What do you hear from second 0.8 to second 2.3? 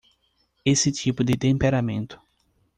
tipo de temperamento